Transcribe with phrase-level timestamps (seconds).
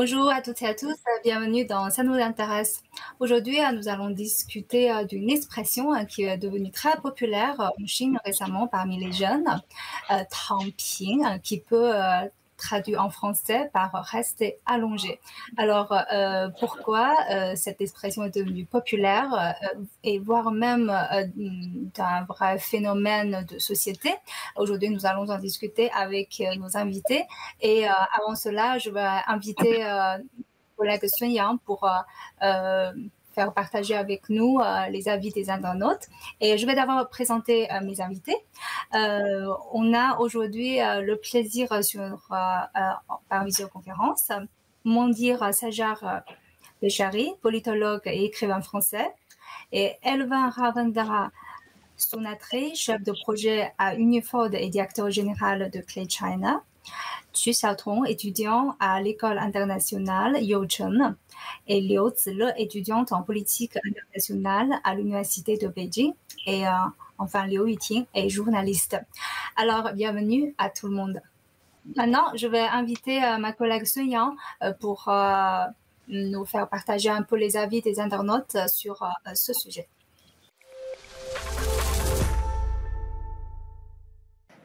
[0.00, 2.84] Bonjour à toutes et à tous, bienvenue dans Ça nous intéresse.
[3.18, 9.04] Aujourd'hui, nous allons discuter d'une expression qui est devenue très populaire en Chine récemment parmi
[9.04, 9.60] les jeunes,
[10.08, 11.90] Tangping, qui peut
[12.58, 15.20] traduit en français par rester allongé.
[15.56, 20.92] Alors, euh, pourquoi euh, cette expression est devenue populaire euh, et voire même
[21.94, 24.12] d'un vrai phénomène de société?
[24.56, 27.24] Aujourd'hui, nous allons en discuter avec nos invités.
[27.60, 29.84] Et avant cela, je vais inviter
[30.76, 31.88] collègue Sun Yang pour
[33.46, 36.06] partager avec nous euh, les avis des internautes.
[36.40, 38.36] Et je vais d'abord présenter euh, mes invités.
[38.94, 44.30] Euh, on a aujourd'hui le plaisir sur, par visioconférence
[44.84, 46.22] Mondir Sajar
[46.82, 49.08] Bechari, politologue et écrivain français,
[49.72, 51.30] et Elvin Ravandara
[51.96, 56.62] Sonatri, chef de projet à Uniford et directeur général de Clay China.
[57.32, 61.14] Tu Xiaotong, étudiant à l'école internationale Youcheng
[61.66, 66.14] et Liu Zile, étudiante en politique internationale à l'université de Beijing.
[66.46, 66.70] Et euh,
[67.18, 68.98] enfin, Liu Yuting est journaliste.
[69.56, 71.20] Alors, bienvenue à tout le monde.
[71.96, 75.10] Maintenant, je vais inviter euh, ma collègue Sun euh, pour
[76.08, 79.86] nous faire partager un peu les avis des internautes sur ce sujet.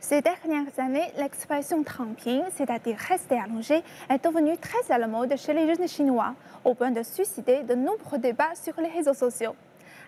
[0.04, 5.54] Ces dernières années, l'expression tramping, c'est-à-dire rester allongé, est devenue très à la mode chez
[5.54, 9.56] les jeunes Chinois, au point de susciter de nombreux débats sur les réseaux sociaux.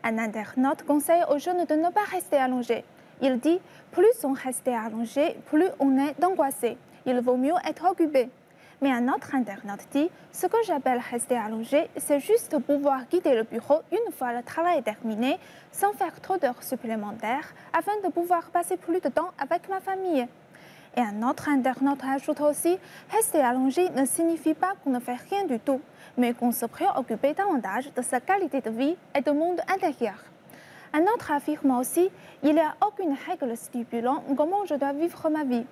[0.03, 2.83] Un internaute conseille aux jeunes de ne pas rester allongés.
[3.21, 3.61] Il dit
[3.93, 6.77] plus on reste allongé, plus on est angoissé.
[7.05, 8.27] Il vaut mieux être occupé.
[8.81, 13.43] Mais un autre internaute dit Ce que j'appelle rester allongé, c'est juste pouvoir quitter le
[13.43, 15.37] bureau une fois le travail terminé,
[15.71, 20.27] sans faire trop d'heures supplémentaires, afin de pouvoir passer plus de temps avec ma famille.
[20.97, 22.77] Et un autre internaute ajoute aussi
[23.11, 25.81] Rester allongé ne signifie pas qu'on ne fait rien du tout,
[26.17, 30.15] mais qu'on se préoccupe davantage de sa qualité de vie et du monde intérieur.
[30.93, 32.09] Un autre affirme aussi
[32.43, 35.65] Il n'y a aucune règle stipulant comment je dois vivre ma vie.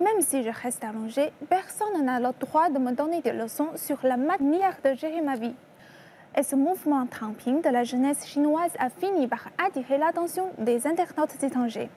[0.00, 3.98] Même si je reste allongé, personne n'a le droit de me donner des leçons sur
[4.02, 5.54] la manière de gérer ma vie.
[6.36, 11.40] Et ce mouvement tramping de la jeunesse chinoise a fini par attirer l'attention des internautes
[11.40, 11.90] étrangers.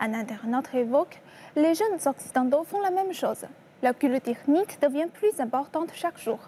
[0.00, 1.22] Un internaute évoque
[1.54, 3.46] Les jeunes occidentaux font la même chose.
[3.80, 6.40] La culture technique devient plus importante chaque jour.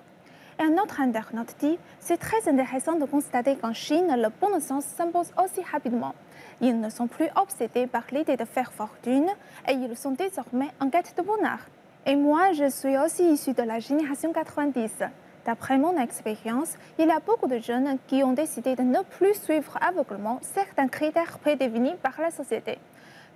[0.61, 5.31] Un autre internaute dit C'est très intéressant de constater qu'en Chine, le bon sens s'impose
[5.43, 6.15] aussi rapidement.
[6.61, 9.29] Ils ne sont plus obsédés par l'idée de faire fortune
[9.69, 11.61] et ils sont désormais en quête de bonheur.
[12.07, 15.05] Et moi, je suis aussi issue de la génération 90.
[15.47, 19.35] D'après mon expérience, il y a beaucoup de jeunes qui ont décidé de ne plus
[19.35, 22.79] suivre aveuglement certains critères prédéfinis par la société.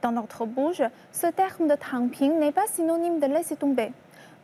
[0.02, 3.92] Dans notre bouche, ce terme de tamping n'est pas synonyme de laisser tomber.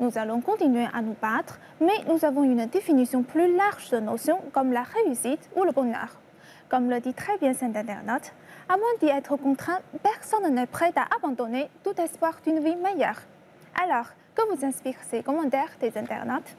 [0.00, 4.40] Nous allons continuer à nous battre, mais nous avons une définition plus large de notions
[4.52, 6.20] comme la réussite ou le bonheur.
[6.68, 8.32] Comme le dit très bien cet internaute,
[8.68, 13.20] à moins d'y être contraint, personne n'est prêt à abandonner tout espoir d'une vie meilleure.
[13.82, 16.56] Alors, que vous inspirent ces commentaires des internautes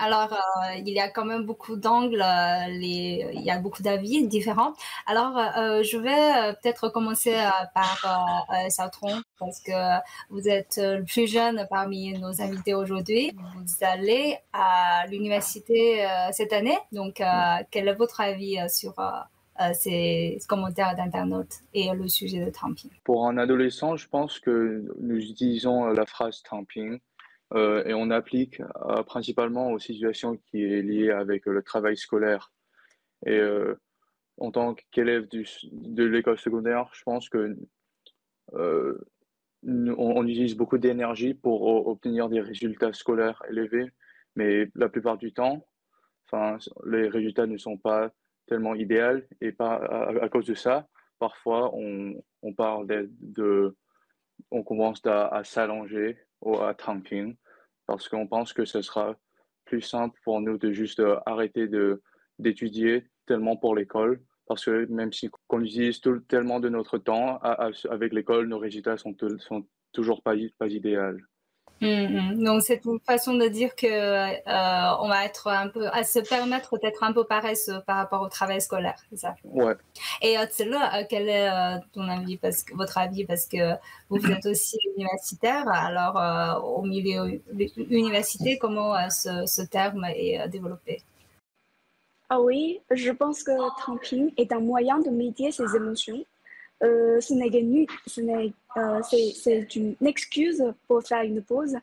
[0.00, 4.26] Alors, euh, il y a quand même beaucoup d'angles, euh, il y a beaucoup d'avis
[4.26, 4.72] différents.
[5.06, 7.34] Alors, euh, je vais peut-être commencer
[7.74, 9.72] par Sautron, parce que
[10.30, 13.32] vous êtes le plus jeune parmi nos invités aujourd'hui.
[13.56, 16.78] Vous allez à l'université cette année.
[16.92, 17.22] Donc,
[17.70, 18.94] quel est votre avis sur
[19.74, 22.90] ces commentaires d'internautes et le sujet de tramping?
[23.04, 26.98] Pour un adolescent, je pense que nous utilisons la phrase tramping
[27.54, 32.52] euh, et on applique euh, principalement aux situations qui est liées avec le travail scolaire.
[33.26, 33.74] Et euh,
[34.38, 37.56] en tant qu'élève de l'école secondaire, je pense que
[39.64, 43.90] on, utilise beaucoup d'énergie pour obtenir des résultats scolaires élevés,
[44.34, 45.66] mais la plupart du temps,
[46.86, 48.10] les résultats ne sont pas
[48.46, 50.88] tellement idéaux et pas à, cause de ça,
[51.18, 52.86] parfois on, on parle
[53.20, 53.76] de,
[54.50, 57.36] on commence à, s'allonger ou à tanking
[57.86, 59.16] parce qu'on pense que ce sera
[59.64, 61.68] plus simple pour nous de juste euh, arrêter
[62.38, 67.38] d'étudier tellement pour l'école parce que même si on utilise tout, tellement de notre temps
[67.38, 71.16] avec l'école, nos résultats sont, sont toujours pas, pas idéaux.
[71.82, 72.44] Mm-hmm.
[72.44, 76.20] Donc c'est une façon de dire que euh, on va être un peu à se
[76.20, 79.34] permettre d'être un peu paresseux par rapport au travail scolaire, c'est ça?
[79.44, 79.74] Ouais.
[80.22, 82.36] Et euh, euh quel est euh, ton avis?
[82.36, 83.74] Parce que votre avis parce que
[84.10, 87.42] vous, êtes aussi universitaire, alors au milieu
[87.90, 91.02] université comment ce, ce, terme est développé?
[92.28, 96.24] Ah oui, je pense que tramping est un moyen de médier ses émotions.
[96.80, 98.52] ce n'est
[99.02, 101.76] c'est une excuse pour faire une pause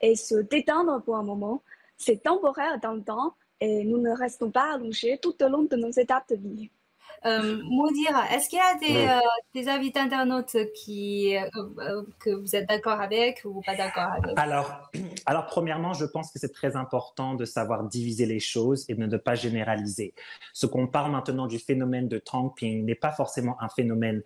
[0.00, 1.62] et se détendre pour un moment.
[1.96, 5.76] C'est temporaire dans le temps et nous ne restons pas allongés tout au long de
[5.76, 6.70] nos étapes de vie.
[7.24, 7.58] Euh,
[8.30, 12.68] est-ce qu'il y a des, euh, des invités internautes qui, euh, euh, que vous êtes
[12.68, 14.38] d'accord avec ou pas d'accord avec?
[14.38, 14.90] Alors,
[15.26, 19.06] alors, premièrement, je pense que c'est très important de savoir diviser les choses et de
[19.06, 20.14] ne pas généraliser.
[20.52, 24.22] Ce qu'on parle maintenant du phénomène de tamping n'est pas forcément un phénomène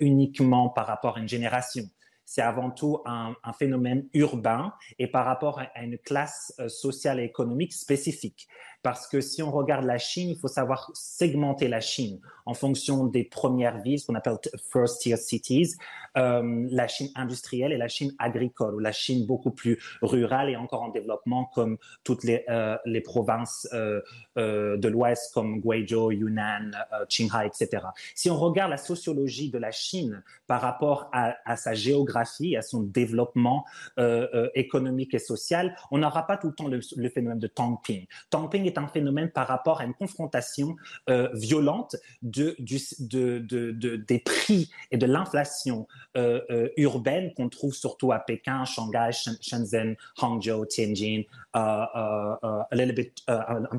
[0.00, 1.84] uniquement par rapport à une génération
[2.30, 7.72] c'est avant tout un, phénomène urbain et par rapport à, une classe sociale et économique
[7.72, 8.46] spécifique.
[8.82, 13.06] Parce que si on regarde la Chine, il faut savoir segmenter la Chine en fonction
[13.06, 14.38] des premières villes, ce qu'on appelle
[14.72, 15.74] first tier cities,
[16.16, 20.56] euh, la Chine industrielle et la Chine agricole, ou la Chine beaucoup plus rurale et
[20.56, 24.00] encore en développement comme toutes les, euh, provinces euh,
[24.38, 27.84] euh de l'Ouest comme Guizhou, Yunnan, euh, Qinghai, etc.
[28.14, 32.19] Si on regarde la sociologie de la Chine par rapport à sa géographie,
[32.56, 33.64] à son développement
[33.98, 38.06] euh, économique et social, on n'aura pas tout le temps le, phénomène de tamping.
[38.30, 40.76] Tamping est un phénomène par rapport à une confrontation
[41.08, 45.86] euh, violente de, des prix et de l'inflation
[46.16, 51.22] euh, euh, urbaine qu'on trouve surtout à Pékin, Shanghai, Shenzhen, Hangzhou, Tianjin,
[51.54, 52.36] un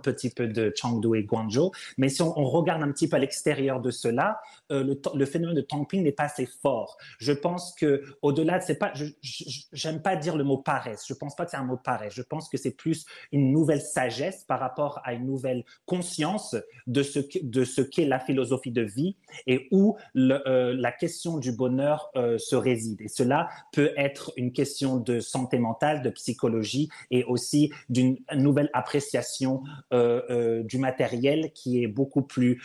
[0.02, 1.72] petit peu de Chengdu et Guangzhou.
[1.98, 6.04] Mais si on, regarde un petit peu à l'extérieur de cela, le, phénomène de tamping
[6.04, 6.98] n'est pas assez fort.
[7.20, 11.04] Je pense que au-delà de c'est pas, j'aime pas dire le mot paresse.
[11.08, 12.14] Je pense pas que c'est un mot paresse.
[12.14, 16.56] Je pense que c'est plus une nouvelle sagesse par rapport à une nouvelle conscience
[16.88, 19.18] de ce, de ce qu'est la philosophie de vie
[19.48, 23.02] et où euh, la question du bonheur euh, se réside.
[23.02, 28.70] Et cela peut être une question de santé mentale, de psychologie et aussi d'une nouvelle
[28.74, 29.64] appréciation
[29.94, 32.62] euh, du matériel qui est beaucoup plus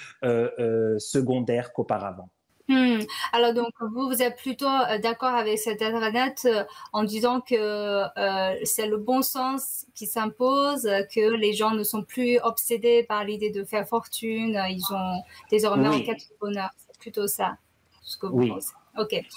[0.98, 2.30] secondaire qu'auparavant.
[2.68, 2.98] Hmm.
[3.32, 7.54] Alors donc vous vous êtes plutôt euh, d'accord avec cet internet euh, en disant que
[7.54, 10.82] euh, c'est le bon sens qui s'impose,
[11.14, 15.88] que les gens ne sont plus obsédés par l'idée de faire fortune, ils ont désormais
[15.88, 16.70] en quête de bonheur.
[16.76, 17.56] C'est plutôt ça
[18.02, 18.48] ce que vous oui.
[18.48, 18.72] pensez.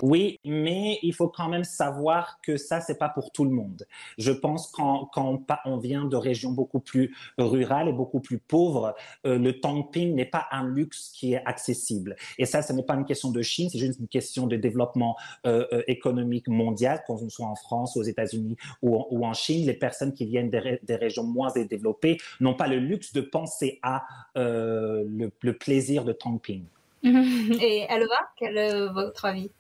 [0.02, 3.86] Oui, mais il faut quand même savoir que ça, c'est pas pour tout le monde.
[4.18, 8.96] Je pense quand, quand on, vient de régions beaucoup plus rurales et beaucoup plus pauvres,
[9.26, 12.16] euh, le camping n'est pas un luxe qui est accessible.
[12.38, 15.16] Et ça, ce n'est pas une question de Chine, c'est juste une question de développement
[15.46, 19.66] euh, euh, économique mondial, qu'on soit en France, aux États-Unis ou, en Chine.
[19.66, 24.06] Les personnes qui viennent des, régions moins développées n'ont pas le luxe de penser à
[24.36, 26.64] le, le plaisir de camping.
[27.04, 29.52] Et Alva, quel est votre avis?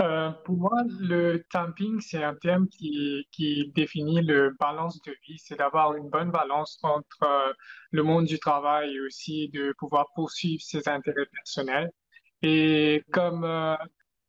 [0.00, 5.38] Euh, pour moi, le tamping, c'est un terme qui, qui définit le balance de vie.
[5.38, 7.52] C'est d'avoir une bonne balance entre euh,
[7.90, 11.90] le monde du travail et aussi de pouvoir poursuivre ses intérêts personnels.
[12.42, 13.76] Et comme euh,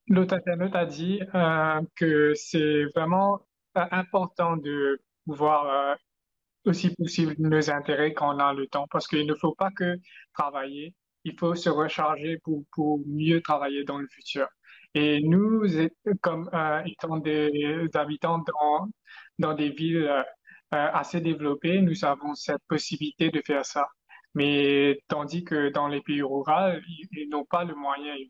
[0.08, 3.40] l'autre internaute a dit, euh, que c'est vraiment
[3.74, 5.98] important de pouvoir
[6.66, 9.96] aussi poursuivre nos intérêts quand on a le temps, parce qu'il ne faut pas que
[10.34, 14.48] travailler, il faut se recharger pour, pour mieux travailler dans le futur.
[14.94, 15.64] Et nous,
[16.22, 18.90] comme euh, étant des habitants dans,
[19.40, 20.24] dans des villes euh,
[20.70, 23.88] assez développées, nous avons cette possibilité de faire ça.
[24.34, 26.80] Mais tandis que dans les pays ruraux,
[27.12, 28.28] ils, n'ont pas le moyen, ils,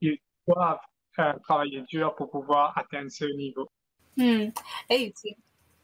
[0.00, 0.78] ils, doivent
[1.18, 3.68] euh, travailler dur pour pouvoir atteindre ce niveau.
[4.16, 4.50] Hmm.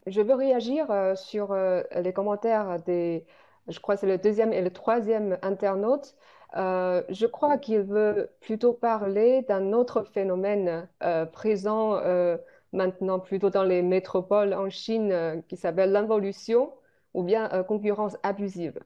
[0.05, 3.25] Je veux réagir sur les commentaires des,
[3.67, 6.15] je crois que c'est le deuxième et le troisième internaute.
[6.55, 12.37] Euh, je crois qu'il veut plutôt parler d'un autre phénomène euh, présent euh,
[12.71, 16.73] maintenant plutôt dans les métropoles en Chine qui s'appelle l'involution
[17.13, 18.79] ou bien concurrence abusive.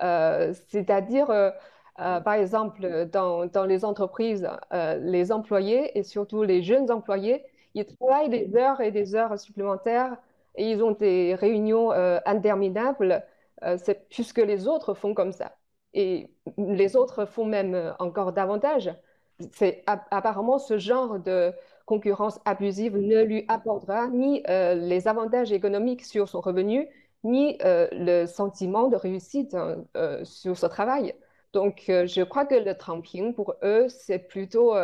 [0.00, 1.28] C'est-à-dire,
[1.96, 8.28] par exemple, dans, dans les entreprises, les employés et surtout les jeunes employés, ils travaillent
[8.28, 10.16] des heures et des heures supplémentaires
[10.56, 11.90] et ils ont des réunions
[12.26, 13.24] interminables
[14.10, 15.56] puisque les autres font comme ça
[15.94, 18.90] et les autres font même euh, encore davantage.
[19.52, 21.52] C'est apparemment ce genre de
[21.86, 26.88] concurrence abusive ne lui apportera ni euh, les avantages économiques sur son revenu,
[27.24, 29.84] ni euh, le sentiment de réussite hein,
[30.24, 31.14] sur ce travail.
[31.52, 34.74] Donc, je crois que le tramping, pour eux, c'est plutôt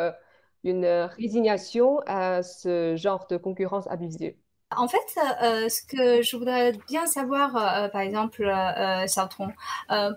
[0.64, 4.34] une résignation à ce genre de concurrence abusive.
[4.70, 4.98] En fait,
[5.42, 9.52] euh, ce que je voudrais bien savoir, euh, par exemple, euh, Sartron,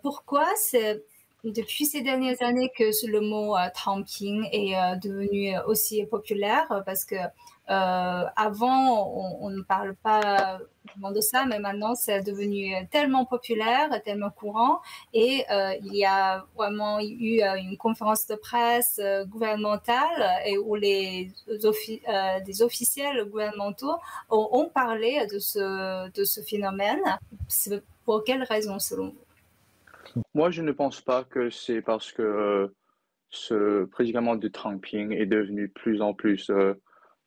[0.01, 1.03] pourquoi c'est
[1.43, 6.81] depuis ces dernières années que le mot tamping est devenu aussi populaire?
[6.85, 7.27] Parce que euh,
[7.67, 10.59] avant, on, ne parle pas
[10.95, 14.79] de ça, mais maintenant, c'est devenu tellement populaire, tellement courant.
[15.13, 21.31] Et euh, il y a vraiment eu euh, une conférence de presse gouvernementale où les
[22.45, 23.95] des officiels gouvernementaux
[24.29, 27.01] ont, parlé de ce, de ce phénomène.
[28.05, 30.21] Pour quelle raison, selon vous?
[30.33, 32.73] Moi, je ne pense pas que c'est parce que
[33.29, 36.49] ce prédicament de tramping est devenu plus en plus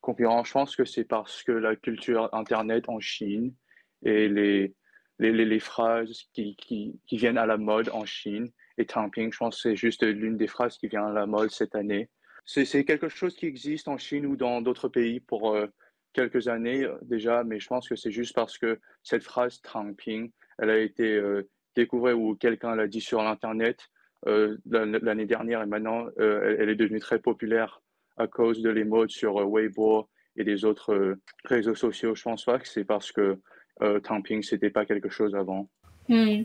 [0.00, 0.45] concurrent.
[0.45, 3.54] Je pense que c'est parce que la culture Internet en Chine
[4.02, 4.75] et les,
[5.19, 9.38] les, les, phrases qui, qui, qui, viennent à la mode en Chine et Tamping, je
[9.38, 12.09] pense que c'est juste l'une des phrases qui vient à la mode cette année.
[12.47, 15.66] C'est quelque chose qui existe en Chine ou dans d'autres pays pour euh,
[16.12, 20.33] quelques années euh, déjà, mais je pense que c'est juste parce que cette phrase Tamping,
[20.59, 23.78] elle a été euh, découverte ou quelqu'un l'a dit sur l'Internet
[24.26, 27.80] l'année dernière et maintenant elle, est devenue très populaire
[28.21, 32.15] à cause de les modes sur euh, Weibo et des autres euh, réseaux sociaux.
[32.15, 33.41] Je pense pas que c'est parce que
[33.83, 35.69] euh, Tamping, c'était pas quelque chose avant.
[36.09, 36.43] Hmm.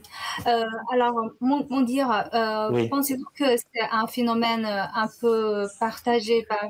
[0.92, 2.30] alors, mon, dire,
[2.92, 6.70] pensez-vous que c'est un phénomène un peu partagé par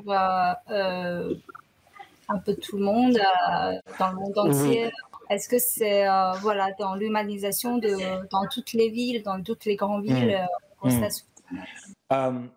[2.28, 3.18] un peu tout le monde,
[3.98, 4.90] dans le monde entier?
[5.28, 6.06] Est-ce que c'est
[6.40, 7.92] voilà, dans l'humanisation de
[8.30, 10.40] dans toutes les villes, dans toutes les grandes villes,
[10.82, 12.48] mmh.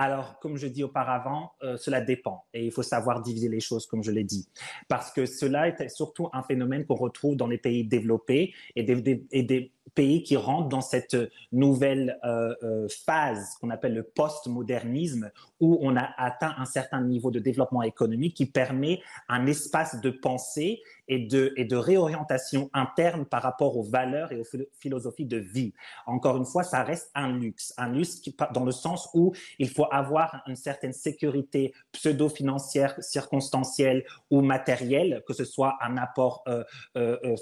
[0.00, 3.84] Alors, comme je dis auparavant, euh, cela dépend et il faut savoir diviser les choses,
[3.84, 4.48] comme je l'ai dit,
[4.86, 9.72] parce que cela est surtout un phénomène qu'on retrouve dans les pays développés et des,
[9.94, 11.16] pays qui rentrent dans cette
[11.50, 17.32] nouvelle euh, euh, phase qu'on appelle le post-modernisme, où on a atteint un certain niveau
[17.32, 23.76] de développement économique qui permet un espace de pensée et de, réorientation interne par rapport
[23.76, 24.44] aux valeurs et aux
[24.78, 25.72] philosophies de vie.
[26.06, 28.20] Encore une fois, ça reste un luxe, un luxe
[28.52, 35.32] dans le sens où il faut avoir une certaine sécurité pseudo-financière, circonstancielle ou matérielle, que
[35.32, 36.64] ce soit un apport euh,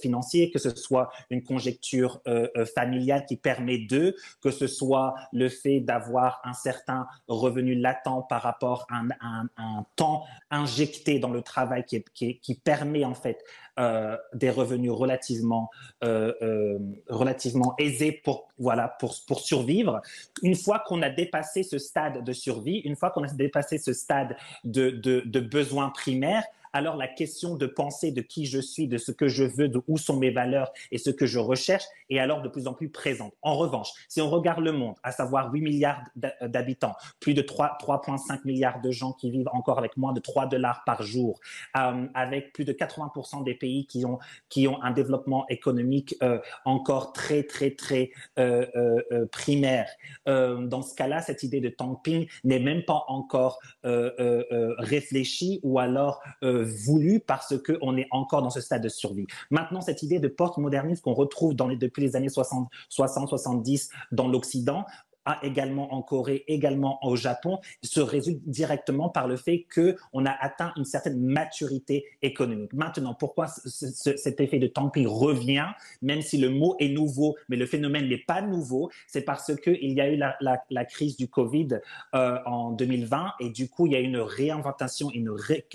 [0.00, 5.48] financier, que ce soit une conjecture euh, familiale qui permet d'eux, que ce soit le
[5.48, 11.84] fait d'avoir un certain revenu latent par rapport à un, temps injecté dans le travail
[11.84, 13.44] qui, permet en fait
[13.78, 15.70] euh, des revenus relativement,
[16.02, 18.48] euh, relativement aisés pour
[19.38, 20.00] survivre.
[20.42, 23.92] Une fois qu'on a dépassé ce stade de survie, une fois qu'on a dépassé ce
[23.92, 28.88] stade de, de, de besoins primaires, alors la question de penser de qui je suis,
[28.88, 31.84] de ce que je veux, de où sont mes valeurs et ce que je recherche
[32.10, 33.34] est alors de plus en plus présente.
[33.42, 37.42] En revanche, si on regarde le monde, à savoir 8 milliards euh, d'habitants, plus de
[37.42, 41.40] 3,5 milliards de gens qui vivent encore avec moins de 3 dollars par jour,
[41.76, 44.18] euh, avec plus de 80% des pays qui ont,
[44.48, 48.10] qui ont un développement économique euh, encore très, très, très
[49.32, 49.88] primaire.
[50.26, 56.22] dans ce cas-là, cette idée de tamping n'est même pas encore réfléchie ou alors
[56.66, 59.26] voulu parce qu'on est encore dans ce stade de survie.
[59.50, 64.28] Maintenant, cette idée de post-modernisme qu'on retrouve dans les, depuis les années 60, 70 dans
[64.28, 64.84] l'Occident,
[65.42, 70.72] également en Corée, également au Japon, se résulte directement par le fait qu'on a atteint
[70.76, 72.72] une certaine maturité économique.
[72.72, 75.66] Maintenant, pourquoi cet effet de tamping revient,
[76.02, 79.92] même si le mot est nouveau, mais le phénomène n'est pas nouveau, c'est parce qu'il
[79.92, 81.80] y a eu la, la, crise du Covid
[82.14, 85.66] euh, en 2020 et du coup, il y a une réinventation, une ré,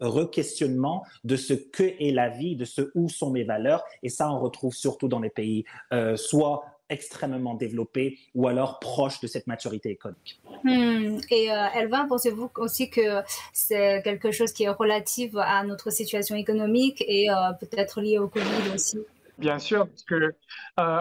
[0.00, 3.84] re-questionnement de ce que est la vie, de ce où sont mes valeurs.
[4.02, 9.20] Et ça, on retrouve surtout dans les pays euh, soit extrêmement développé ou alors proche
[9.20, 10.40] de cette maturité économique.
[10.64, 11.18] Hmm.
[11.30, 13.22] Et euh, Elvin, pensez-vous aussi que
[13.52, 18.28] c'est quelque chose qui est relatif à notre situation économique et euh, peut-être lié au
[18.28, 18.98] Covid aussi?
[19.38, 20.32] Bien sûr, parce que euh,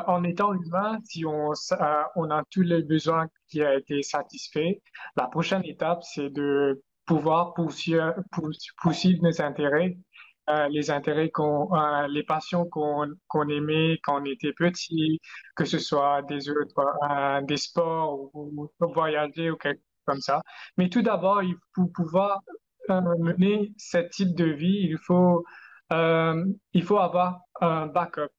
[0.08, 1.52] en étant humain, si on,
[2.16, 4.80] on a tous les besoins qui ont été satisfaits,
[5.16, 8.16] la prochaine étape, c'est de pouvoir poursuivre,
[8.82, 9.98] poursuivre nos intérêts
[10.50, 15.22] euh, les intérêts qu'on, euh, les passions qu'on qu'on aimait quand on était petit,
[15.56, 20.42] que ce soit des autres, euh, des sports ou, voyager ou quelque chose comme ça.
[20.78, 22.42] Mais tout d'abord, il faut pouvoir
[22.90, 25.46] mener ce type de vie, il faut
[25.92, 28.30] il faut avoir un backup.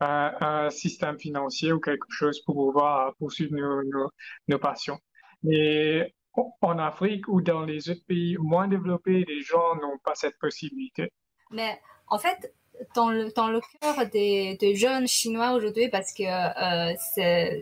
[0.00, 4.10] un système financier ou quelque chose pour pouvoir poursuivre nos, nos,
[4.48, 4.98] nos passions.
[5.42, 6.14] Mais
[6.60, 11.10] en Afrique ou dans les autres pays moins développés, les gens n'ont pas cette possibilité.
[11.50, 12.52] Mais en fait,
[12.94, 16.94] dans le, dans le cœur des, des jeunes Chinois aujourd'hui, parce que euh,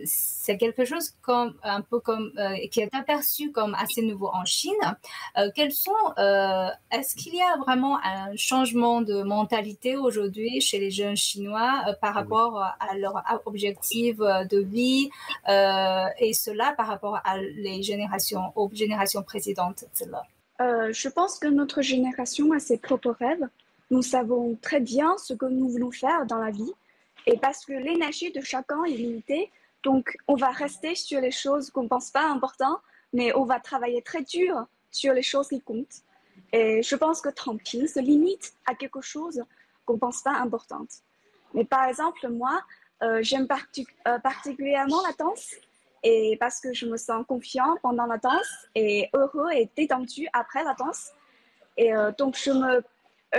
[0.05, 4.45] c'est quelque chose comme, un peu comme, euh, qui est aperçu comme assez nouveau en
[4.45, 4.73] Chine.
[5.37, 10.79] Euh, quels sont, euh, est-ce qu'il y a vraiment un changement de mentalité aujourd'hui chez
[10.79, 15.09] les jeunes Chinois euh, par rapport à leur objectif de vie
[15.47, 19.85] et cela par rapport à les générations, aux générations précédentes.
[20.59, 23.47] Euh, je pense que notre génération a ses propres rêves.
[23.89, 26.73] Nous savons très bien ce que nous voulons faire dans la vie.
[27.25, 29.51] Et parce que l'énergie de chacun est limitée,
[29.83, 32.81] donc on va rester sur les choses qu'on ne pense pas importantes,
[33.13, 36.01] mais on va travailler très dur sur les choses qui comptent.
[36.51, 39.43] Et je pense que Tramping se limite à quelque chose
[39.85, 40.89] qu'on ne pense pas importante.
[41.53, 42.61] Mais par exemple, moi,
[43.03, 43.47] euh, j'aime
[44.07, 45.55] euh, particulièrement la danse
[46.03, 50.63] et parce que je me sens confiant pendant la danse et heureux et détendu après
[50.63, 51.11] la danse.
[51.77, 52.81] Et euh, donc, je ne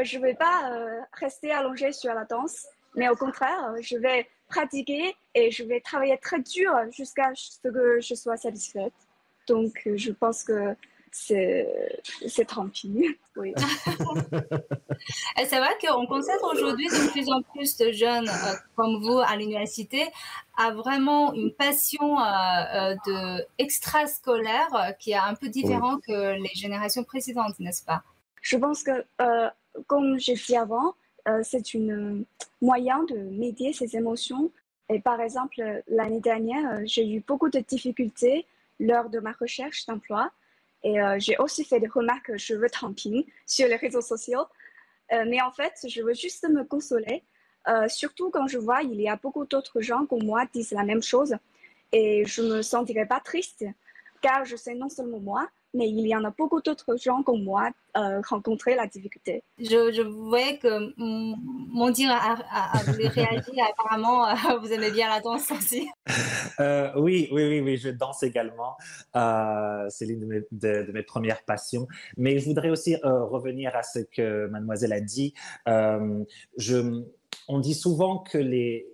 [0.02, 0.72] je vais pas
[1.12, 6.18] rester allongé sur la danse, mais au contraire, je vais pratiquer et je vais travailler
[6.18, 8.92] très dur jusqu'à ce que je sois satisfaite.
[9.46, 10.74] Donc, je pense que
[11.10, 13.14] c'est tranquille.
[13.36, 13.54] Oui.
[15.36, 19.36] c'est vrai qu'on constate aujourd'hui de plus en plus de jeunes euh, comme vous à
[19.36, 20.08] l'université
[20.56, 26.50] a vraiment une passion euh, euh, de extrascolaire qui est un peu différent que les
[26.52, 28.02] générations précédentes, n'est-ce pas?
[28.42, 29.04] Je pense que,
[29.86, 30.94] comme j'ai dit avant,
[31.42, 32.22] c'est un
[32.62, 34.50] moyen de médier ses émotions.
[34.88, 38.46] Et par exemple, l'année dernière, j'ai eu beaucoup de difficultés
[38.80, 40.30] lors de ma recherche d'emploi
[40.82, 44.46] et euh, j'ai aussi fait des remarques je veux tamping sur les réseaux sociaux.
[45.12, 47.24] Euh, mais en fait, je veux juste me consoler,
[47.66, 50.84] euh, surtout quand je vois il y a beaucoup d'autres gens comme moi disent la
[50.84, 51.34] même chose.
[51.92, 53.64] Et je ne me sentirai pas triste,
[54.20, 57.42] car je sais non seulement moi, mais il y en a beaucoup d'autres gens comme
[57.42, 59.42] moi euh, rencontrer la difficulté.
[59.58, 65.20] Je, je voyais que mon dire a, a, réagi, apparemment euh, vous aimez bien la
[65.20, 65.88] danse aussi.
[66.60, 68.76] Euh, oui, oui, oui, oui, je danse également.
[69.14, 71.86] Euh, c'est l'une de mes, de, mes, premières passions.
[72.16, 75.34] Mais je voudrais aussi euh, revenir à ce que mademoiselle a dit.
[75.66, 77.04] je,
[77.46, 78.88] on dit souvent que, les,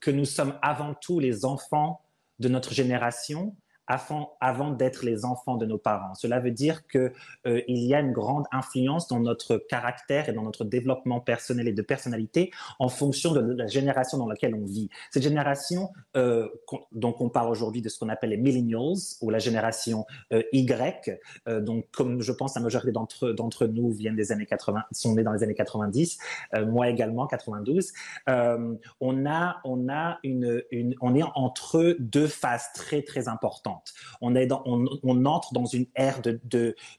[0.00, 2.00] que nous sommes avant tout les enfants
[2.40, 3.54] de notre génération
[3.88, 6.14] avant, avant d'être les enfants de nos parents.
[6.14, 7.12] Cela veut dire qu'il
[7.46, 11.72] euh, y a une grande influence dans notre caractère et dans notre développement personnel et
[11.72, 14.90] de personnalité en fonction de la génération dans laquelle on vit.
[15.10, 16.48] Cette génération, euh,
[16.92, 18.78] donc on parle aujourd'hui de ce qu'on appelle les millennials
[19.20, 23.90] ou la génération euh, Y, euh, donc comme je pense la majorité d'entre d'entre nous
[23.90, 26.18] viennent des années 80, sont nés dans les années 90,
[26.54, 27.92] euh, moi également 92.
[28.26, 33.77] on a on a une, une on est entre deux phases très très importantes
[34.20, 36.20] on, entre dans une ère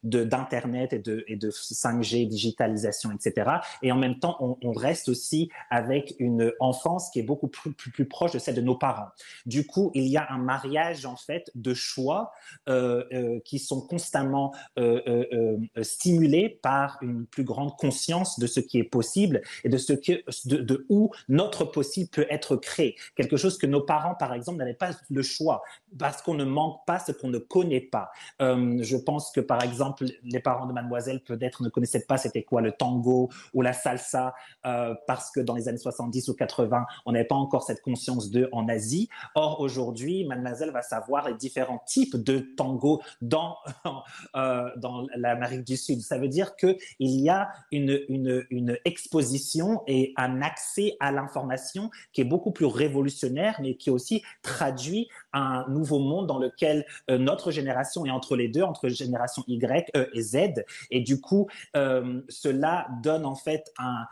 [0.03, 3.51] d'Internet et de, et de 5G, digitalisation, etc.
[3.81, 8.05] Et en même temps, on, reste aussi avec une enfance qui est beaucoup plus, plus,
[8.05, 9.09] proche de celle de nos parents.
[9.45, 12.31] Du coup, il y a un mariage, en fait, de choix
[12.69, 18.77] euh, euh, qui sont constamment euh, stimulés par une plus grande conscience de ce qui
[18.77, 22.95] est possible et de, ce que, de, de où notre possible peut être créé.
[23.15, 25.63] Quelque chose que nos parents, par exemple, n'avaient pas le choix
[25.97, 28.12] parce qu'on ne manque pas ce qu'on ne connaît pas.
[28.41, 32.43] Euh, je pense que, par exemple, les parents de mademoiselle peut-être ne connaissaient pas c'était
[32.43, 34.34] quoi le tango ou la salsa,
[34.65, 38.29] euh, parce que dans les années 70 ou 80, on n'avait pas encore cette conscience
[38.29, 39.10] d'eux en Asie.
[39.36, 43.58] Or, aujourd'hui, mademoiselle va savoir les différents types de tango dans,
[44.36, 46.01] euh, dans l'Amérique du Sud.
[46.01, 51.89] Ça veut dire qu'il y a une, une, une exposition et un accès à l'information
[52.13, 57.17] qui est beaucoup plus révolutionnaire, mais qui aussi traduit un nouveau monde dans lequel euh,
[57.17, 60.65] notre génération est entre les deux, entre génération Y e et Z.
[60.91, 64.07] Et du coup, euh, cela donne en fait un,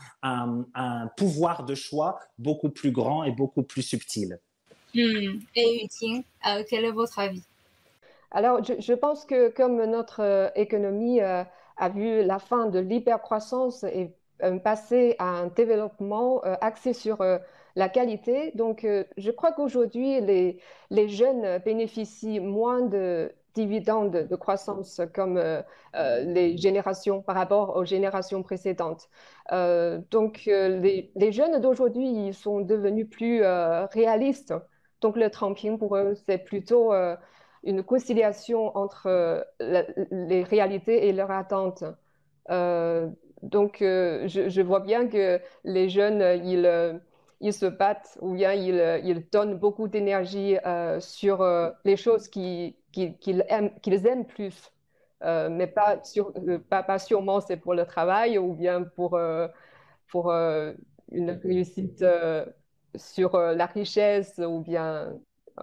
[1.18, 4.40] pouvoir de choix beaucoup plus grand et beaucoup plus subtil.
[4.94, 5.40] Hmm.
[5.56, 7.44] Et Yutine, euh, quel est votre avis?
[8.32, 14.12] Alors, je, pense que comme notre économie a vu la fin de l'hypercroissance et
[14.64, 17.22] passer à un développement axé sur
[17.78, 18.52] la qualité.
[18.56, 25.38] Donc, euh, je crois qu'aujourd'hui, les, les jeunes bénéficient moins de dividendes de croissance comme
[25.38, 25.62] euh,
[25.96, 29.08] euh, les générations par rapport aux générations précédentes.
[30.12, 33.44] donc, les, les, jeunes d'aujourd'hui, ils sont devenus plus
[33.92, 34.54] réalistes.
[35.02, 36.92] Donc, le tramping pour eux, c'est plutôt
[37.64, 41.84] une conciliation entre les réalités et leurs attentes.
[43.42, 47.00] Donc, je, je, vois bien que les jeunes, ils
[47.40, 52.28] ils se battent ou bien ils, euh, donnent beaucoup d'énergie euh, sur euh, les choses
[52.28, 52.74] qu'ils
[53.50, 54.72] aiment, plus.
[55.22, 56.02] mais pas,
[57.00, 59.20] sûrement c'est pour le travail ou bien pour,
[61.12, 62.04] une réussite
[62.96, 65.14] sur la richesse ou bien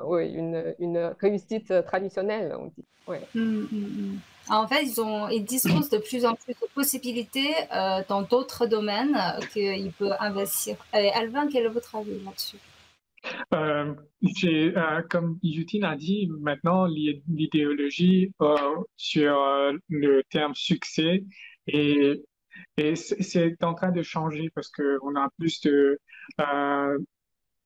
[0.09, 2.73] une, réussite traditionnelle, on.
[3.07, 4.19] Mmh, mmh, mmh.
[4.51, 8.67] En fait, ils, ont, ils disposent de plus en plus de possibilités euh, dans d'autres
[8.67, 10.77] domaines euh, qu'ils peuvent investir.
[10.93, 12.59] Et Alvin, quel est votre avis là-dessus?
[13.55, 13.95] Euh,
[14.45, 18.57] euh, comme Yutine a dit, maintenant l'idéologie euh,
[18.97, 21.25] sur euh, le terme succès
[21.67, 22.23] et,
[22.77, 25.99] et c'est en train de changer parce qu'on a plus de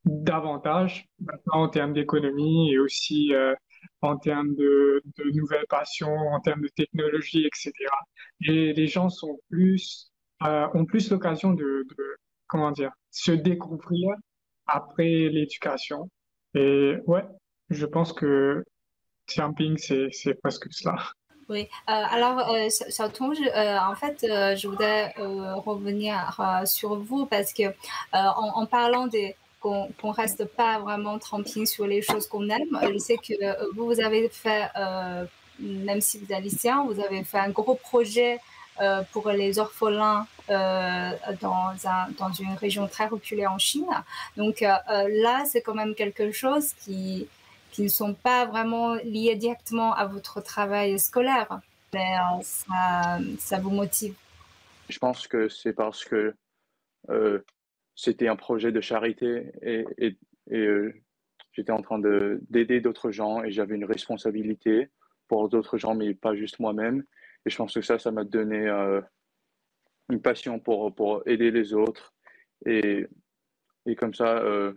[0.04, 3.32] d'avantages maintenant en termes d'économie et aussi
[4.02, 7.72] en termes de, nouvelles passions, en termes de technologie, etc.
[8.46, 11.84] Et les gens sont plus ont plus l'occasion de,
[12.46, 14.14] comment dire se découvrir
[14.66, 16.08] après l'éducation.
[16.54, 17.24] Et ouais,
[17.70, 18.64] je pense que
[19.26, 20.96] camping, c'est presque cela.
[21.48, 27.74] Oui, euh, alors, euh, euh, en fait, euh, je voudrais revenir sur vous parce que
[28.12, 32.78] en, parlant des qu'on ne reste pas vraiment tramping sur les choses qu'on aime.
[32.92, 34.68] Je sais que vous, vous avez fait,
[35.58, 38.38] même si vous êtes lycéen, vous avez fait un gros projet
[38.80, 43.88] euh, pour les orphelins euh, dans, un, dans, une région très reculée en Chine.
[44.36, 47.26] Donc euh, là, c'est quand même quelque chose qui,
[47.76, 51.60] ne sont pas vraiment liés directement à votre travail scolaire,
[51.92, 52.16] mais
[53.38, 54.14] ça vous motive.
[54.88, 56.34] Je pense que c'est parce que
[57.98, 60.16] c'était un projet de charité et, et
[61.50, 64.90] j'étais en train d'aider d'autres gens et j'avais une responsabilité
[65.26, 67.02] pour d'autres gens, mais pas juste moi-même.
[67.44, 69.00] Et je pense que ça, ça m'a donné euh,
[70.10, 72.14] une passion pour, pour aider les autres.
[72.66, 73.08] Et,
[73.84, 74.72] et comme ça, il euh,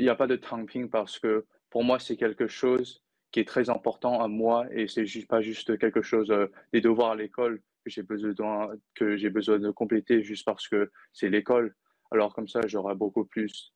[0.00, 3.00] n'y a pas de tramping parce que pour moi, c'est quelque chose
[3.30, 6.80] qui est très important à moi et c'est juste pas juste quelque chose euh, des
[6.80, 11.76] devoirs à l'école que j'ai besoin de compléter juste parce que c'est l'école.
[12.10, 13.72] Alors comme ça, j'aurai beaucoup plus,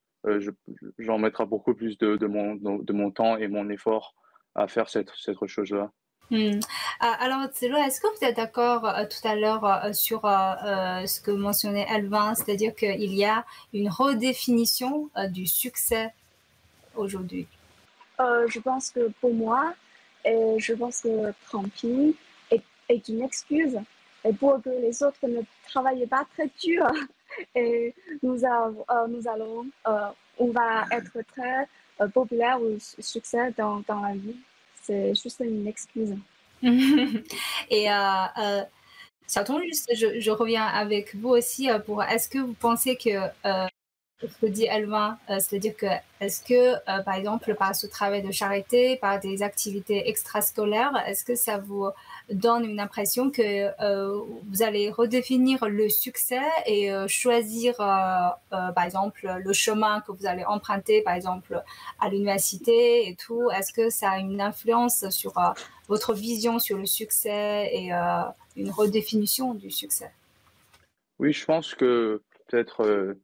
[0.98, 4.14] j'en mettrai beaucoup plus de, de, mon, de mon temps et mon effort
[4.54, 5.90] à faire cette, cette chose-là.
[6.30, 6.60] Hmm.
[7.00, 11.20] Ah, alors, est-ce que vous êtes d'accord euh, tout à l'heure euh, sur euh, ce
[11.20, 16.14] que mentionnait Elvin, c'est-à-dire qu'il y a une redéfinition du succès
[16.94, 17.46] aujourd'hui?
[18.18, 19.74] Je pense que pour moi,
[20.26, 22.12] et je pense que Tramping
[22.50, 23.78] est, est, une excuse
[24.24, 26.86] et pour que les autres ne travaillent pas très dur.
[27.54, 28.38] Et nous,
[29.08, 29.66] nous allons,
[30.38, 31.66] on va être très
[32.12, 34.36] populaire ou succès dans, dans la vie
[34.82, 36.16] c'est juste une excuse.
[36.62, 38.62] Et euh, euh,
[39.28, 43.10] je, reviens avec vous aussi euh, pour est-ce que vous pensez que
[43.46, 43.66] euh,
[44.28, 45.86] ce que dit Elvin, euh, c'est-à-dire que
[46.20, 51.24] est-ce que, euh, par exemple, par ce travail de charité, par des activités extrascolaires, est-ce
[51.24, 51.88] que ça vous
[52.30, 59.34] donne une impression que euh, vous allez redéfinir le succès et euh, choisir, par exemple,
[59.42, 61.62] le chemin que vous allez emprunter, par exemple,
[61.98, 63.50] à l'université et tout?
[63.50, 65.32] Est-ce que ça a une influence sur
[65.88, 67.90] votre vision sur le succès et
[68.56, 70.12] une redéfinition du succès?
[71.18, 73.16] Oui, je pense que peut-être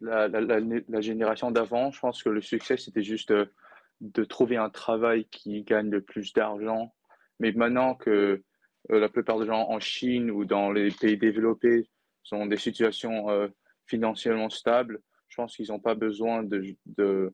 [0.00, 3.52] la, génération d'avant, je pense que le succès, c'était juste de,
[4.00, 6.94] de, trouver un travail qui gagne le plus d'argent.
[7.40, 8.42] Mais maintenant que
[8.90, 11.88] euh, la plupart des gens en Chine ou dans les pays développés
[12.22, 13.48] sont des situations euh,
[13.86, 17.32] financièrement stables, je pense qu'ils n'ont pas besoin de, de,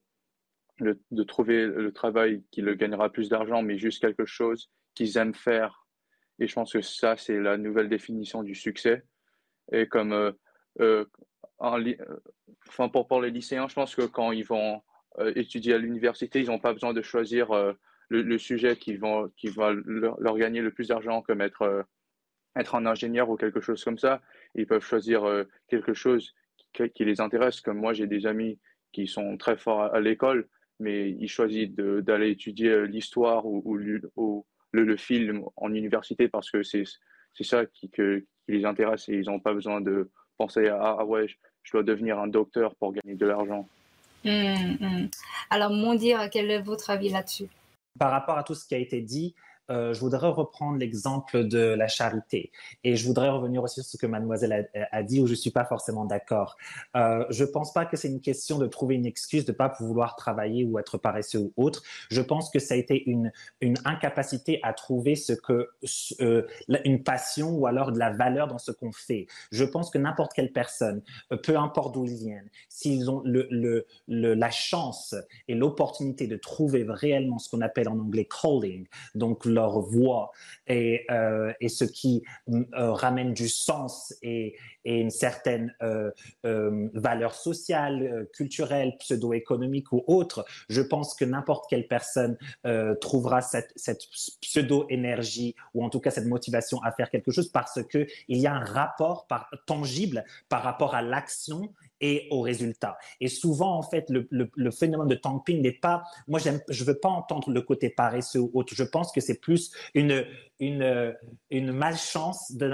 [0.80, 5.34] de, trouver le travail qui le gagnera plus d'argent, mais juste quelque chose qu'ils aiment
[5.34, 5.86] faire.
[6.38, 9.04] Et je pense que ça, c'est la nouvelle définition du succès.
[9.72, 10.32] Et comme euh,
[10.80, 11.04] euh
[11.62, 11.94] euh,
[12.68, 14.82] enfin, pour, pour les lycéens, je pense que quand ils vont
[15.18, 17.72] euh, étudier à l'université, ils n'ont pas besoin de choisir euh,
[18.08, 21.86] le, sujet qui, vont, qui va leur, gagner le plus d'argent comme être,
[22.56, 24.20] être un ingénieur ou quelque chose comme ça.
[24.54, 25.22] Ils peuvent choisir
[25.68, 26.34] quelque chose
[26.72, 27.60] qui, les intéresse.
[27.60, 28.58] Comme moi, j'ai des amis
[28.90, 30.48] qui sont très forts à, l'école,
[30.80, 36.84] mais ils choisissent d'aller étudier l'histoire ou, le, film en université parce que c'est
[37.42, 37.92] ça qui
[38.48, 41.26] les intéresse et ils n'ont pas besoin de penser à, ah ouais,
[41.62, 43.66] je dois devenir un docteur pour gagner de l'argent.
[44.24, 44.30] Mmh,
[44.80, 45.08] mmh.
[45.50, 47.48] Alors, mon dire, quel est votre avis là-dessus?
[47.98, 49.34] Par rapport à tout ce qui a été dit,
[49.70, 52.50] euh, je voudrais reprendre l'exemple de la charité
[52.84, 55.64] et je voudrais revenir aussi sur ce que mademoiselle a, dit où je suis pas
[55.64, 56.56] forcément d'accord.
[56.96, 60.16] Euh, je pense pas que c'est une question de trouver une excuse de pas vouloir
[60.16, 61.82] travailler ou être paresseux ou autre.
[62.10, 63.32] Je pense que ça a été une,
[63.84, 65.68] incapacité à trouver ce que
[66.20, 66.46] euh,
[66.84, 69.26] une passion ou alors de la valeur dans ce qu'on fait.
[69.52, 71.02] Je pense que n'importe quelle personne,
[71.32, 75.14] euh, peu importe d'où ils viennent, s'ils ont le, le, le, la chance
[75.48, 80.30] et l'opportunité de trouver réellement ce qu'on appelle en anglais calling, donc leur voix
[80.66, 86.10] et, euh, ce qui euh, ramène du sens et, une certaine euh,
[86.94, 92.38] valeur sociale, culturelle, pseudo-économique ou autre, je pense que n'importe quelle personne
[93.00, 93.74] trouvera cette,
[94.40, 98.54] pseudo-énergie ou en tout cas cette motivation à faire quelque chose parce qu'il y a
[98.54, 99.28] un rapport
[99.66, 102.96] tangible par rapport à l'action et au résultat.
[103.20, 106.02] Et souvent, en fait, le, le, phénomène de tamping n'est pas.
[106.28, 108.74] Moi, je veux pas entendre le côté paresseux ou autre.
[108.74, 110.24] Je pense que c'est plus une,
[110.58, 111.14] une,
[111.50, 112.70] une malchance de,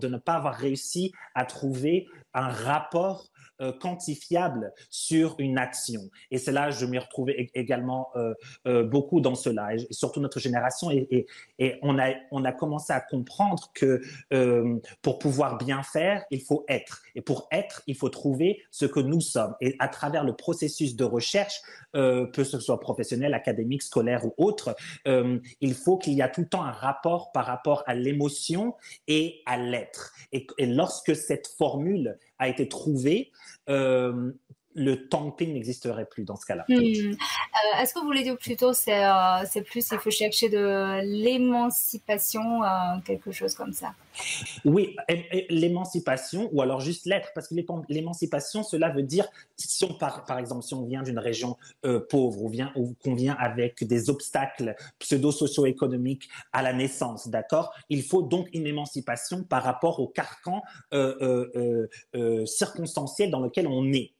[0.00, 3.31] de ne pas avoir réussi à trouver un rapport
[3.62, 6.10] euh, quantifiable sur une action.
[6.30, 8.34] Et c'est là, je m'y retrouvais également euh,
[8.66, 10.90] euh, beaucoup dans cela, et surtout notre génération.
[10.90, 11.26] Et,
[11.82, 14.02] on, a, on a commencé à comprendre que
[15.00, 17.02] pour pouvoir bien faire, il faut être.
[17.14, 19.54] Et pour être, il faut trouver ce que nous sommes.
[19.60, 21.60] Et à travers le processus de recherche,
[21.92, 24.74] que ce soit professionnel, académique, scolaire ou autre,
[25.60, 28.74] il faut qu'il y a tout le temps un rapport par rapport à l'émotion
[29.06, 30.12] et à l'être.
[30.32, 33.30] Et, et lorsque cette formule a été trouvée,
[33.68, 34.32] euh,
[34.74, 36.64] le tamping n'existerait plus dans ce cas-là.
[36.68, 36.74] Hmm.
[36.74, 41.00] Euh, est-ce que vous voulez dire plutôt c'est euh, c'est plus il faut chercher de
[41.02, 42.60] l'émancipation,
[43.04, 43.94] quelque chose comme ça?
[44.64, 44.96] Oui,
[45.48, 47.54] l'émancipation ou alors juste l'être, parce que
[47.88, 52.00] l'émancipation, cela veut dire, si on par, par exemple, si on vient d'une région euh,
[52.00, 57.72] pauvre ou, vient, ou qu'on vient avec des obstacles pseudo-socio-économiques à la naissance, d'accord?
[57.88, 63.66] Il faut donc une émancipation par rapport au carcan euh, euh, euh circonstanciel dans lequel
[63.66, 64.12] on est.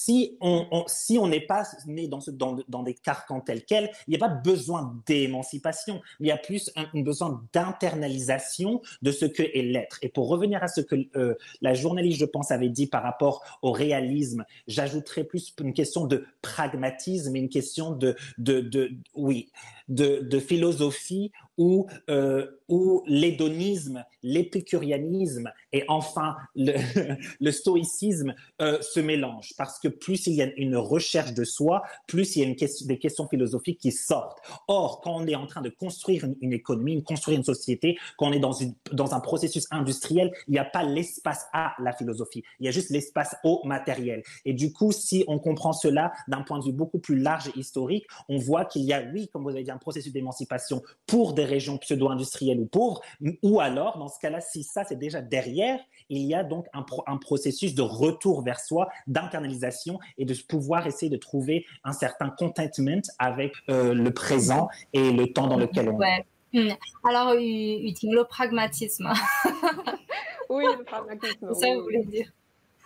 [0.00, 4.10] Si on, si on n'est pas né dans, dans, dans, des carcans tels quels, il
[4.10, 9.42] n'y a pas besoin d'émancipation, il y a plus un, besoin d'internalisation de ce que
[9.42, 9.98] et l'être.
[10.02, 13.42] Et pour revenir à ce que euh, la journaliste, je pense, avait dit par rapport
[13.62, 19.50] au réalisme, j'ajouterais plus une question de pragmatisme une question de, de, de oui,
[19.88, 29.54] de, philosophie où, euh, où l'hédonisme, l'épicurianisme et enfin le, stoïcisme euh, se mélangent.
[29.56, 32.54] Parce que plus il y a une recherche de soi, plus il y a
[32.86, 34.38] des questions philosophiques qui sortent.
[34.68, 38.28] Or, quand on est en train de construire une, une économie, construire une société, quand
[38.28, 38.56] on est dans,
[38.92, 42.44] dans un processus industriel, il n'y a pas l'espace à la philosophie.
[42.60, 44.22] Il y a juste l'espace au matériel.
[44.44, 47.58] Et du coup, si on comprend cela d'un point de vue beaucoup plus large et
[47.58, 51.44] historique, on voit qu'il y a, oui, comme vous avez dit, processus d'émancipation pour des
[51.44, 53.00] régions pseudo-industrielles ou pauvres,
[53.42, 56.84] ou alors, dans ce cas-là, si ça c'est déjà derrière, il y a donc un,
[57.06, 62.30] un processus de retour vers soi, d'internalisation et de pouvoir essayer de trouver un certain
[62.30, 66.24] contentment avec euh, le présent et le temps dans lequel on est.
[66.52, 66.70] Hmm.
[67.06, 69.12] Alors, utile le pragmatisme.
[70.48, 71.52] oui, le pragmatisme.
[71.54, 72.32] ça, vous voulez dire?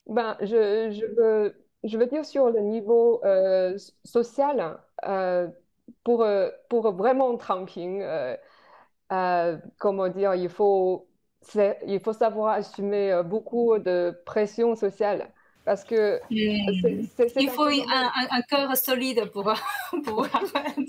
[0.08, 5.46] Ben, je, je, veux, je veux dire sur le niveau euh, social, euh,
[6.04, 8.36] pour, euh, pour vraiment tranquille, euh,
[9.12, 11.06] euh, comment dire, il faut,
[11.86, 15.30] il faut savoir assumer beaucoup de pression sociale.
[15.64, 17.06] Parce que hmm.
[17.36, 19.44] il faut un, un, cœur solide pour,
[20.04, 20.26] pour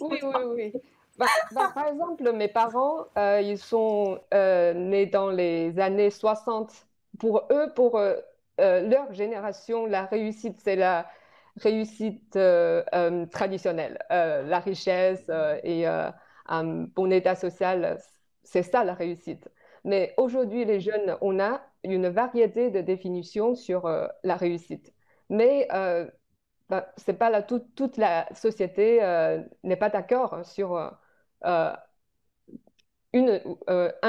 [0.01, 0.73] Oui, oui, oui.
[1.15, 6.71] Bah, bah, par exemple, mes parents, ils sont nés dans les années 60.
[7.19, 7.99] Pour eux, pour
[8.57, 11.05] leur génération, la réussite, c'est la,
[11.57, 13.99] réussite euh, euh, traditionnelle.
[14.11, 15.29] Euh, la richesse
[15.63, 17.99] et un bon état social,
[18.43, 19.49] c'est ça la réussite.
[19.85, 23.87] Mais aujourd'hui, les jeunes, on a une variété de définitions sur
[24.23, 24.93] la réussite.
[25.29, 25.67] Mais
[26.69, 28.99] bah, c'est pas la, toute la société
[29.63, 30.77] n'est pas d'accord sur
[31.53, 31.75] un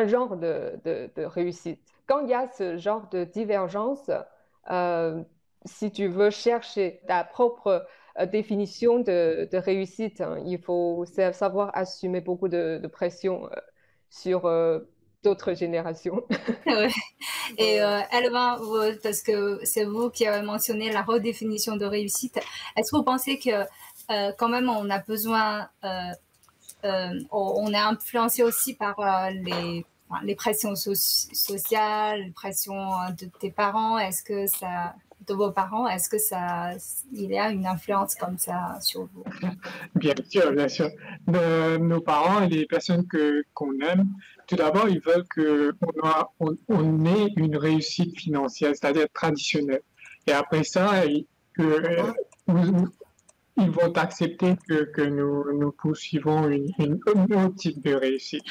[0.06, 1.80] genre de, réussite.
[2.06, 4.10] Quand il y a ce genre de divergence,
[5.64, 7.86] si tu veux chercher ta propre
[8.18, 13.56] euh, définition de, réussite, hein, il faut savoir assumer beaucoup de, pression euh,
[14.10, 14.80] sur euh,
[15.22, 16.22] d'autres générations.
[17.58, 17.76] Et
[18.12, 18.58] Elvin,
[19.02, 22.38] parce que c'est vous qui avez mentionné la redéfinition de réussite,
[22.76, 23.64] est-ce que vous pensez que
[24.36, 25.68] quand même on a besoin,
[26.82, 28.96] on est influencé aussi par
[29.30, 29.84] les
[30.22, 34.94] les pressions sociales, les pressions de tes parents, est-ce que ça,
[35.26, 36.72] de vos parents, est-ce que ça,
[37.12, 39.24] il y a une influence comme ça sur vous?
[39.94, 40.90] Bien sûr, bien sûr.
[41.26, 44.06] Nos, parents et les personnes que qu'on aime,
[44.46, 45.74] tout d'abord, ils veulent que
[46.40, 49.82] on, on, ait une réussite financière, c'est-à-dire traditionnelle.
[50.26, 51.26] Et après ça, ils,
[53.56, 58.44] ils vont accepter que, que nous, nous poursuivons une, un autre type de réussite.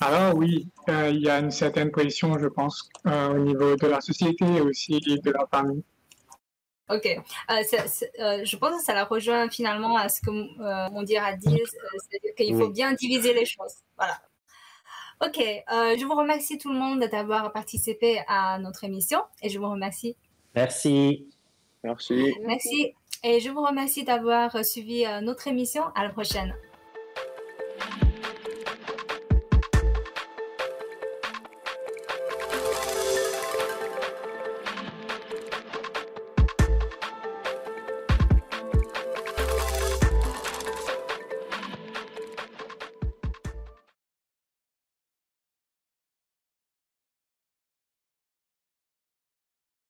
[0.00, 3.86] Alors oui, euh, il y a une certaine pression, je pense, euh, au niveau de
[3.86, 5.84] la société et aussi de la famille.
[6.94, 7.54] Ok, euh,
[8.20, 11.34] euh, je pense que ça la rejoint finalement à ce que euh, mon dire a
[11.34, 13.76] dit, c'est-à-dire qu'il faut bien diviser les choses.
[13.96, 14.20] Voilà.
[15.24, 19.58] Ok, euh, je vous remercie tout le monde d'avoir participé à notre émission et je
[19.58, 20.16] vous remercie.
[20.54, 21.28] Merci.
[21.84, 22.34] Merci.
[22.44, 22.94] Merci.
[23.24, 25.84] Et je vous remercie d'avoir suivi notre émission.
[25.94, 26.54] À la prochaine.